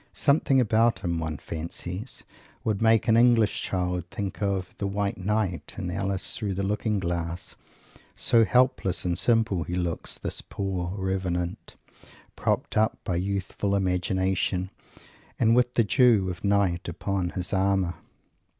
Something 0.13 0.59
about 0.59 0.97
him, 1.01 1.19
one 1.19 1.37
fancies, 1.37 2.23
would 2.63 2.81
make 2.81 3.07
an 3.07 3.15
English 3.15 3.61
child 3.61 4.03
think 4.09 4.41
of 4.41 4.75
the 4.79 4.87
"White 4.87 5.19
Knight" 5.19 5.75
in 5.77 5.91
Alice 5.91 6.35
Through 6.35 6.55
the 6.55 6.63
Looking 6.63 6.97
Glass, 6.99 7.55
so 8.15 8.43
helpless 8.43 9.05
and 9.05 9.15
simple 9.15 9.61
he 9.61 9.75
looks, 9.75 10.17
this 10.17 10.41
poor 10.41 10.95
"Revenant," 10.97 11.75
propped 12.35 12.77
up 12.77 12.97
by 13.03 13.17
Youthful 13.17 13.75
Imagination, 13.75 14.71
and 15.37 15.55
with 15.55 15.75
the 15.75 15.83
dews 15.83 16.31
of 16.31 16.43
night 16.43 16.87
upon 16.89 17.29
his 17.37 17.53
armour. 17.53 17.93